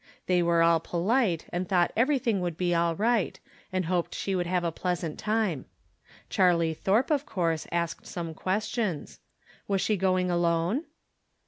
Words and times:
They 0.25 0.41
were 0.41 0.63
aU 0.63 0.79
polite, 0.79 1.45
and 1.53 1.69
thought 1.69 1.93
every 1.95 2.17
thing 2.17 2.41
would 2.41 2.57
be 2.57 2.73
aU 2.73 2.93
right, 2.95 3.39
and 3.71 3.85
hoped 3.85 4.15
she 4.15 4.33
would 4.33 4.47
have 4.47 4.63
a 4.63 4.71
pleasant 4.71 5.19
time. 5.19 5.65
Charlie 6.27 6.73
Thorpe, 6.73 7.11
of 7.11 7.27
course, 7.27 7.67
asked 7.71 8.07
some 8.07 8.33
questions. 8.33 9.19
Was 9.67 9.79
she 9.81 9.97
going 9.97 10.31
alone 10.31 10.85